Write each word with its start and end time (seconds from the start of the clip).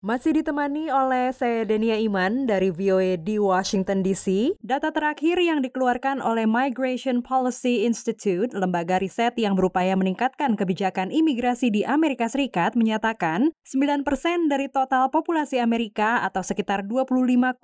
Masih 0.00 0.32
ditemani 0.32 0.88
oleh 0.88 1.28
saya 1.28 1.68
Denia 1.68 2.00
Iman 2.00 2.48
dari 2.48 2.72
VOA 2.72 3.20
di 3.20 3.36
Washington 3.36 4.00
DC. 4.00 4.56
Data 4.64 4.88
terakhir 4.88 5.36
yang 5.36 5.60
dikeluarkan 5.60 6.24
oleh 6.24 6.48
Migration 6.48 7.20
Policy 7.20 7.84
Institute, 7.84 8.48
lembaga 8.56 8.96
riset 8.96 9.36
yang 9.36 9.52
berupaya 9.52 9.92
meningkatkan 10.00 10.56
kebijakan 10.56 11.12
imigrasi 11.12 11.68
di 11.68 11.84
Amerika 11.84 12.32
Serikat, 12.32 12.80
menyatakan 12.80 13.52
9% 13.68 14.48
dari 14.48 14.72
total 14.72 15.12
populasi 15.12 15.60
Amerika 15.60 16.24
atau 16.24 16.40
sekitar 16.40 16.80
25,2 16.88 17.60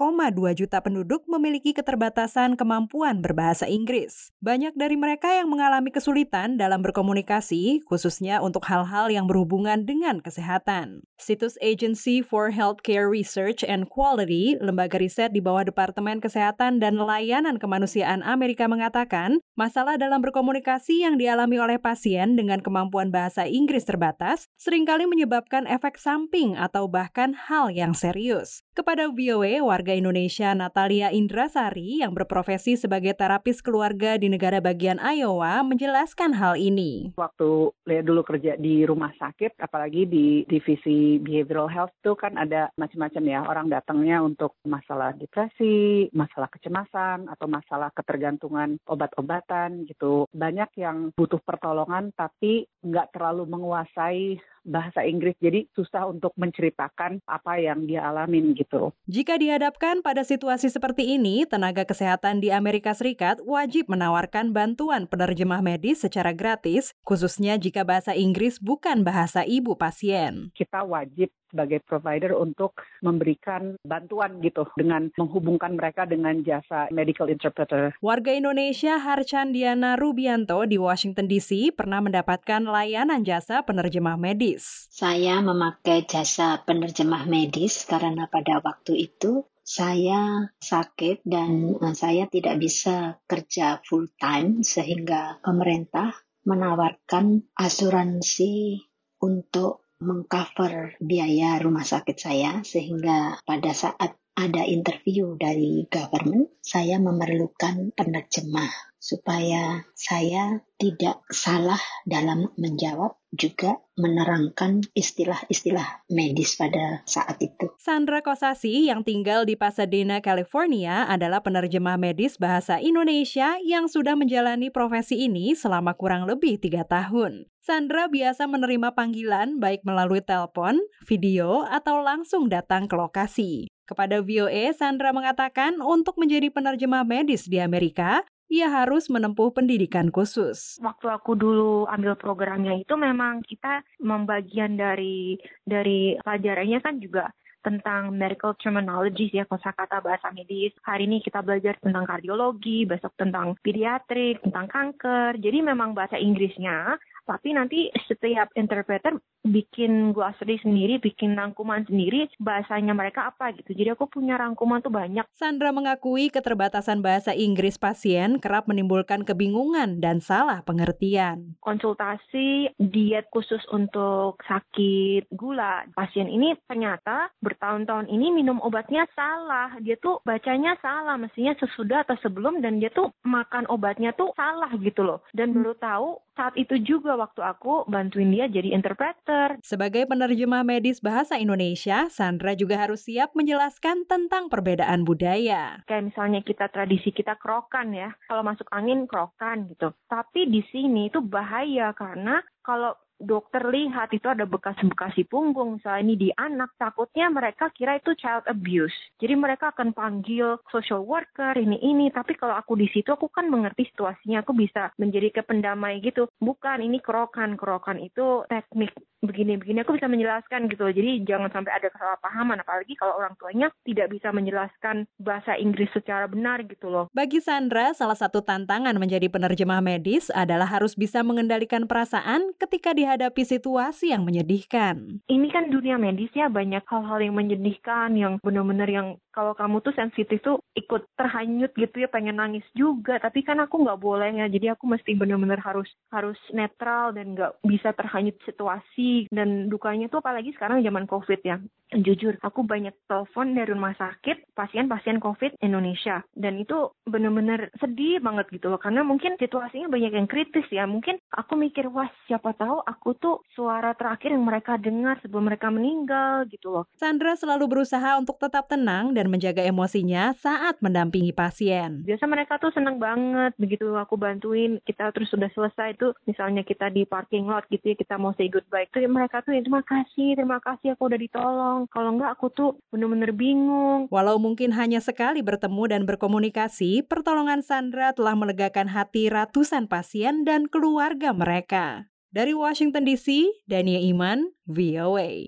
juta 0.53 0.85
penduduk 0.85 1.25
memiliki 1.33 1.73
keterbatasan 1.73 2.61
kemampuan 2.61 3.25
berbahasa 3.25 3.65
Inggris. 3.65 4.29
Banyak 4.45 4.77
dari 4.77 5.01
mereka 5.01 5.33
yang 5.33 5.49
mengalami 5.49 5.89
kesulitan 5.89 6.61
dalam 6.61 6.85
berkomunikasi, 6.85 7.81
khususnya 7.89 8.45
untuk 8.45 8.69
hal-hal 8.69 9.09
yang 9.09 9.25
berhubungan 9.25 9.89
dengan 9.89 10.21
kesehatan. 10.21 11.01
Situs 11.17 11.57
agency 11.65 12.26
for 12.27 12.51
Healthcare 12.51 13.07
Research 13.07 13.63
and 13.63 13.87
Quality, 13.87 14.59
lembaga 14.59 14.99
riset 14.99 15.31
di 15.31 15.39
bawah 15.39 15.63
Departemen 15.63 16.19
Kesehatan 16.19 16.83
dan 16.83 16.99
Layanan 16.99 17.63
Kemanusiaan 17.63 18.27
Amerika 18.27 18.67
mengatakan, 18.67 19.39
masalah 19.55 19.95
dalam 19.95 20.19
berkomunikasi 20.19 21.07
yang 21.07 21.15
dialami 21.15 21.63
oleh 21.63 21.79
pasien 21.79 22.35
dengan 22.35 22.59
kemampuan 22.59 23.15
bahasa 23.15 23.47
Inggris 23.47 23.87
terbatas 23.87 24.51
sering 24.59 24.83
kali 24.83 25.07
menyebabkan 25.07 25.71
efek 25.71 25.95
samping 26.03 26.59
atau 26.59 26.91
bahkan 26.91 27.39
hal 27.39 27.71
yang 27.71 27.95
serius. 27.95 28.67
Kepada 28.75 29.07
VOA, 29.09 29.63
warga 29.63 29.95
Indonesia 29.95 30.51
Natalia 30.53 31.15
Indrasari 31.15 32.03
yang 32.03 32.13
berprofesi 32.13 32.75
sebagai 32.77 33.15
terapis 33.15 33.63
keluarga 33.63 34.19
di 34.19 34.27
negara 34.27 34.59
bagian 34.59 34.99
Iowa 34.99 35.63
menjelaskan 35.63 36.35
hal 36.37 36.59
ini. 36.59 37.15
Waktu 37.15 37.73
dulu 37.87 38.21
kerja 38.27 38.59
di 38.59 38.83
rumah 38.83 39.15
sakit, 39.15 39.57
apalagi 39.63 40.05
di 40.11 40.43
divisi 40.45 41.17
behavioral 41.23 41.71
health 41.71 41.95
tuh 42.03 42.16
kan 42.17 42.35
ada 42.41 42.73
macam-macam 42.81 43.25
ya 43.29 43.41
orang 43.45 43.67
datangnya 43.71 44.25
untuk 44.25 44.57
masalah 44.65 45.13
depresi, 45.15 46.09
masalah 46.11 46.51
kecemasan 46.51 47.29
atau 47.29 47.47
masalah 47.47 47.93
ketergantungan 47.93 48.81
obat-obatan 48.89 49.87
gitu. 49.87 50.27
Banyak 50.33 50.73
yang 50.81 51.13
butuh 51.15 51.39
pertolongan 51.45 52.11
tapi 52.17 52.67
nggak 52.83 53.15
terlalu 53.15 53.45
menguasai 53.47 54.41
bahasa 54.67 55.07
Inggris 55.07 55.39
jadi 55.39 55.65
susah 55.73 56.11
untuk 56.11 56.35
menceritakan 56.35 57.23
apa 57.25 57.63
yang 57.63 57.87
dia 57.87 58.03
alamin 58.03 58.53
gitu. 58.59 58.91
Jika 59.07 59.39
dihadapkan 59.39 60.03
pada 60.03 60.27
situasi 60.27 60.69
seperti 60.69 61.15
ini, 61.15 61.47
tenaga 61.47 61.87
kesehatan 61.87 62.43
di 62.43 62.51
Amerika 62.51 62.91
Serikat 62.93 63.39
wajib 63.47 63.87
menawarkan 63.87 64.51
bantuan 64.51 65.07
penerjemah 65.07 65.63
medis 65.63 66.03
secara 66.03 66.35
gratis, 66.35 66.93
khususnya 67.07 67.55
jika 67.57 67.87
bahasa 67.87 68.13
Inggris 68.19 68.59
bukan 68.59 69.07
bahasa 69.07 69.47
ibu 69.47 69.79
pasien. 69.79 70.51
Kita 70.53 70.83
wajib 70.83 71.31
sebagai 71.57 71.81
provider 71.81 72.37
untuk 72.37 72.77
memberikan 73.01 73.81
bantuan 73.81 74.45
gitu 74.45 74.69
dengan 74.77 75.09
menghubungkan 75.17 75.73
mereka 75.73 76.05
dengan 76.05 76.45
jasa 76.45 76.93
medical 76.93 77.33
interpreter. 77.33 77.97
Warga 78.05 78.37
Indonesia 78.37 79.01
Harchandiana 79.01 79.97
Rubianto 79.97 80.61
di 80.69 80.77
Washington 80.77 81.25
DC 81.25 81.73
pernah 81.73 82.05
mendapatkan 82.05 82.61
layanan 82.61 83.25
jasa 83.25 83.65
penerjemah 83.65 84.21
medis. 84.21 84.93
Saya 84.93 85.41
memakai 85.41 86.05
jasa 86.05 86.61
penerjemah 86.61 87.25
medis 87.25 87.89
karena 87.89 88.29
pada 88.29 88.61
waktu 88.61 89.09
itu 89.09 89.49
saya 89.65 90.53
sakit 90.61 91.25
dan 91.27 91.75
saya 91.97 92.29
tidak 92.29 92.61
bisa 92.61 93.19
kerja 93.25 93.81
full 93.83 94.07
time 94.21 94.61
sehingga 94.61 95.41
pemerintah 95.41 96.15
menawarkan 96.47 97.43
asuransi 97.59 98.79
untuk 99.19 99.86
mengcover 100.01 100.97
biaya 101.01 101.57
rumah 101.63 101.85
sakit 101.85 102.17
saya 102.17 102.53
sehingga 102.61 103.41
pada 103.45 103.73
saat 103.73 104.17
ada 104.37 104.63
interview 104.69 105.33
dari 105.41 105.89
government, 105.89 106.61
saya 106.61 107.01
memerlukan 107.01 107.97
penerjemah 107.97 108.96
supaya 109.07 109.87
saya 109.95 110.67
tidak 110.83 111.23
salah 111.31 111.79
dalam 112.03 112.51
menjawab 112.59 113.15
juga 113.31 113.79
menerangkan 113.95 114.83
istilah-istilah 114.99 116.03
medis 116.11 116.59
pada 116.59 117.07
saat 117.07 117.39
itu. 117.39 117.71
Sandra 117.79 118.19
Kosasi 118.19 118.91
yang 118.91 119.07
tinggal 119.07 119.47
di 119.47 119.55
Pasadena, 119.55 120.19
California 120.19 121.07
adalah 121.07 121.39
penerjemah 121.47 121.95
medis 121.95 122.35
bahasa 122.35 122.83
Indonesia 122.83 123.55
yang 123.63 123.87
sudah 123.87 124.19
menjalani 124.19 124.75
profesi 124.75 125.23
ini 125.23 125.55
selama 125.55 125.95
kurang 125.95 126.27
lebih 126.27 126.59
tiga 126.59 126.83
tahun. 126.83 127.47
Sandra 127.63 128.11
biasa 128.11 128.51
menerima 128.51 128.95
panggilan 128.95 129.63
baik 129.63 129.87
melalui 129.87 130.23
telepon, 130.23 130.83
video, 131.07 131.63
atau 131.67 132.03
langsung 132.03 132.51
datang 132.51 132.91
ke 132.91 132.95
lokasi. 132.95 133.71
Kepada 133.87 134.19
VOA, 134.19 134.75
Sandra 134.75 135.15
mengatakan 135.15 135.79
untuk 135.79 136.19
menjadi 136.19 136.51
penerjemah 136.51 137.07
medis 137.07 137.47
di 137.47 137.63
Amerika, 137.63 138.27
ia 138.47 138.71
harus 138.71 139.11
menempuh 139.11 139.51
pendidikan 139.51 140.11
khusus. 140.15 140.79
Waktu 140.79 141.07
aku 141.11 141.35
dulu 141.35 141.87
ambil 141.91 142.15
programnya 142.15 142.79
itu 142.79 142.95
memang 142.95 143.43
kita 143.43 143.83
membagian 143.99 144.79
dari 144.79 145.39
dari 145.67 146.15
pelajarannya 146.23 146.79
kan 146.79 147.03
juga 147.03 147.31
tentang 147.67 148.15
medical 148.15 148.55
terminology 148.55 149.27
ya 149.35 149.43
kosakata 149.43 149.99
bahasa 149.99 150.31
medis. 150.31 150.71
Hari 150.87 151.11
ini 151.11 151.19
kita 151.19 151.43
belajar 151.43 151.75
tentang 151.83 152.07
kardiologi, 152.07 152.87
besok 152.87 153.11
tentang 153.19 153.59
pediatrik, 153.59 154.39
tentang 154.47 154.71
kanker. 154.71 155.35
Jadi 155.43 155.59
memang 155.67 155.91
bahasa 155.91 156.15
Inggrisnya 156.15 156.95
tapi 157.27 157.53
nanti 157.53 157.91
setiap 158.07 158.55
interpreter 158.55 159.19
bikin 159.47 160.11
glossary 160.11 160.59
sendiri, 160.59 160.99
bikin 160.99 161.39
rangkuman 161.39 161.87
sendiri, 161.87 162.27
bahasanya 162.43 162.93
mereka 162.93 163.31
apa 163.31 163.55
gitu. 163.55 163.75
Jadi 163.75 163.95
aku 163.95 164.11
punya 164.11 164.35
rangkuman 164.35 164.83
tuh 164.83 164.91
banyak. 164.91 165.23
Sandra 165.35 165.71
mengakui 165.71 166.29
keterbatasan 166.31 167.01
bahasa 167.01 167.31
Inggris 167.35 167.79
pasien 167.79 168.43
kerap 168.43 168.67
menimbulkan 168.67 169.23
kebingungan 169.23 170.03
dan 170.03 170.19
salah 170.19 170.67
pengertian. 170.67 171.55
Konsultasi 171.63 172.75
diet 172.79 173.31
khusus 173.31 173.63
untuk 173.71 174.43
sakit 174.47 175.31
gula. 175.35 175.87
Pasien 175.95 176.27
ini 176.27 176.59
ternyata 176.67 177.31
bertahun-tahun 177.39 178.11
ini 178.11 178.35
minum 178.35 178.59
obatnya 178.63 179.07
salah. 179.15 179.79
Dia 179.79 179.95
tuh 180.03 180.19
bacanya 180.27 180.75
salah, 180.83 181.15
mestinya 181.15 181.55
sesudah 181.59 182.03
atau 182.03 182.19
sebelum 182.19 182.59
dan 182.59 182.83
dia 182.83 182.91
tuh 182.91 183.15
makan 183.23 183.71
obatnya 183.71 184.11
tuh 184.15 184.35
salah 184.35 184.71
gitu 184.83 185.07
loh. 185.07 185.23
Dan 185.31 185.55
baru 185.55 185.75
tahu 185.79 186.09
saat 186.37 186.55
itu 186.61 186.77
juga 186.85 187.17
waktu 187.17 187.41
aku 187.41 187.89
bantuin 187.89 188.29
dia 188.29 188.47
jadi 188.47 188.77
interpreter. 188.77 189.57
Sebagai 189.65 190.05
penerjemah 190.05 190.63
medis 190.63 191.01
bahasa 191.01 191.41
Indonesia, 191.41 192.13
Sandra 192.13 192.53
juga 192.53 192.77
harus 192.77 193.09
siap 193.09 193.33
menjelaskan 193.33 194.05
tentang 194.05 194.53
perbedaan 194.53 195.09
budaya. 195.09 195.81
Kayak 195.89 196.13
misalnya 196.13 196.45
kita 196.45 196.69
tradisi 196.69 197.11
kita 197.11 197.41
kerokan 197.41 197.97
ya, 197.97 198.13
kalau 198.29 198.45
masuk 198.45 198.69
angin 198.69 199.09
kerokan 199.09 199.67
gitu. 199.73 199.97
Tapi 200.07 200.47
di 200.53 200.61
sini 200.69 201.09
itu 201.09 201.25
bahaya 201.25 201.97
karena 201.97 202.45
kalau 202.61 202.93
dokter 203.17 203.65
lihat 203.65 204.13
itu 204.13 204.29
ada 204.29 204.45
bekas-bekas 204.45 205.17
di 205.17 205.25
punggung, 205.25 205.81
misalnya 205.81 206.03
ini 206.05 206.15
di 206.17 206.31
anak, 206.37 206.77
takutnya 206.77 207.33
mereka 207.33 207.73
kira 207.73 207.97
itu 207.97 208.13
child 208.15 208.45
abuse. 208.45 208.95
Jadi 209.17 209.35
mereka 209.35 209.73
akan 209.73 209.97
panggil 209.97 210.61
social 210.69 211.03
worker, 211.03 211.57
ini 211.57 211.81
ini. 211.81 212.13
Tapi 212.13 212.37
kalau 212.37 212.53
aku 212.55 212.77
di 212.77 212.89
situ, 212.93 213.09
aku 213.09 213.33
kan 213.33 213.49
mengerti 213.49 213.89
situasinya, 213.89 214.45
aku 214.45 214.53
bisa 214.53 214.93
menjadi 215.01 215.41
kependamai 215.41 216.05
gitu. 216.05 216.29
Bukan, 216.37 216.85
ini 216.85 217.01
kerokan, 217.01 217.57
kerokan 217.57 217.99
itu 218.05 218.45
teknik 218.53 218.93
begini-begini. 219.25 219.83
Aku 219.83 219.97
bisa 219.97 220.07
menjelaskan 220.07 220.69
gitu. 220.69 220.87
Jadi 220.93 221.25
jangan 221.25 221.49
sampai 221.51 221.73
ada 221.73 221.89
kesalahpahaman, 221.89 222.61
apalagi 222.61 222.95
kalau 223.01 223.17
orang 223.17 223.33
tuanya 223.41 223.73
tidak 223.89 224.13
bisa 224.13 224.29
menjelaskan 224.31 225.09
bahasa 225.17 225.57
Inggris 225.57 225.89
secara 225.97 226.29
benar 226.29 226.63
gitu 226.69 226.93
loh. 226.93 227.09
Bagi 227.17 227.41
Sandra, 227.41 227.97
salah 227.97 228.19
satu 228.19 228.45
tantangan 228.45 228.95
menjadi 229.01 229.33
penerjemah 229.33 229.81
medis 229.81 230.29
adalah 230.31 230.69
harus 230.69 230.93
bisa 230.93 231.25
mengendalikan 231.25 231.89
perasaan 231.89 232.53
ketika 232.61 232.93
di 232.93 233.06
dihadapi 233.07 233.47
situasi 233.47 234.11
yang 234.11 234.27
menyedihkan. 234.27 235.23
Ini 235.31 235.49
kan 235.55 235.71
dunia 235.71 235.95
medis 235.95 236.35
ya 236.35 236.51
banyak 236.51 236.83
hal-hal 236.83 237.23
yang 237.23 237.39
menyedihkan 237.39 238.19
yang 238.19 238.43
benar-benar 238.43 238.91
yang 238.91 239.15
kalau 239.31 239.55
kamu 239.55 239.85
tuh 239.85 239.95
sensitif 239.95 240.43
tuh 240.43 240.59
ikut 240.75 241.07
terhanyut 241.15 241.71
gitu 241.77 242.03
ya 242.03 242.09
pengen 242.09 242.41
nangis 242.41 242.65
juga 242.73 243.21
tapi 243.21 243.45
kan 243.45 243.61
aku 243.61 243.85
nggak 243.85 244.01
boleh 244.01 244.33
ya 244.33 244.49
jadi 244.49 244.73
aku 244.73 244.89
mesti 244.89 245.13
benar-benar 245.13 245.61
harus 245.61 245.87
harus 246.09 246.41
netral 246.57 247.13
dan 247.13 247.37
nggak 247.37 247.61
bisa 247.61 247.93
terhanyut 247.93 248.33
situasi 248.49 249.29
dan 249.29 249.69
dukanya 249.69 250.09
tuh 250.09 250.25
apalagi 250.25 250.57
sekarang 250.57 250.81
zaman 250.81 251.05
covid 251.05 251.37
ya 251.45 251.61
jujur 251.95 252.35
aku 252.43 252.67
banyak 252.67 252.95
telepon 253.07 253.55
dari 253.55 253.71
rumah 253.71 253.95
sakit 253.95 254.57
pasien-pasien 254.59 255.23
covid 255.23 255.55
Indonesia 255.63 256.27
dan 256.35 256.59
itu 256.59 256.91
benar-benar 257.07 257.71
sedih 257.79 258.19
banget 258.19 258.51
gitu 258.51 258.73
loh 258.73 258.81
karena 258.83 259.07
mungkin 259.07 259.39
situasinya 259.39 259.87
banyak 259.87 260.13
yang 260.19 260.27
kritis 260.27 260.67
ya 260.75 260.89
mungkin 260.89 261.23
aku 261.31 261.55
mikir 261.55 261.87
wah 261.93 262.11
siapa 262.27 262.57
tahu 262.59 262.83
aku 262.83 263.15
tuh 263.19 263.37
suara 263.55 263.95
terakhir 263.95 264.35
yang 264.35 264.43
mereka 264.43 264.75
dengar 264.81 265.19
sebelum 265.23 265.47
mereka 265.47 265.71
meninggal 265.71 266.49
gitu 266.51 266.73
loh. 266.73 266.85
Sandra 266.99 267.39
selalu 267.39 267.71
berusaha 267.71 268.19
untuk 268.19 268.41
tetap 268.43 268.67
tenang 268.67 269.15
dan 269.15 269.31
menjaga 269.31 269.63
emosinya 269.63 270.35
saat 270.35 270.81
mendampingi 270.83 271.31
pasien. 271.31 272.03
Biasa 272.03 272.25
mereka 272.27 272.59
tuh 272.59 272.75
seneng 272.75 272.99
banget 272.99 273.55
begitu 273.61 273.95
aku 273.95 274.19
bantuin 274.19 274.83
kita 274.83 275.13
terus 275.15 275.31
sudah 275.31 275.51
selesai 275.53 275.95
itu 275.95 276.11
misalnya 276.25 276.67
kita 276.67 276.91
di 276.91 277.07
parking 277.07 277.47
lot 277.47 277.67
gitu 277.71 277.93
ya 277.93 277.97
kita 277.97 278.17
mau 278.17 278.35
say 278.35 278.51
goodbye 278.51 278.89
itu 278.89 279.05
mereka 279.07 279.45
tuh 279.45 279.55
ya, 279.55 279.63
terima 279.63 279.85
kasih 279.85 280.35
terima 280.35 280.59
kasih 280.59 280.97
aku 280.97 281.09
udah 281.11 281.21
ditolong 281.21 281.76
tolong. 281.77 281.85
Kalau 281.93 282.11
enggak 282.17 282.33
aku 282.41 282.47
tuh 282.49 282.71
bener-bener 282.89 283.37
bingung. 283.37 284.09
Walau 284.09 284.41
mungkin 284.41 284.73
hanya 284.73 285.05
sekali 285.05 285.45
bertemu 285.45 285.83
dan 285.93 286.03
berkomunikasi, 286.09 287.05
pertolongan 287.05 287.61
Sandra 287.61 288.17
telah 288.17 288.33
melegakan 288.33 288.89
hati 288.89 289.29
ratusan 289.29 289.85
pasien 289.85 290.49
dan 290.49 290.65
keluarga 290.73 291.37
mereka. 291.37 292.09
Dari 292.33 292.57
Washington 292.57 293.05
DC, 293.05 293.49
Dania 293.69 294.01
Iman, 294.01 294.53
VOA. 294.65 295.45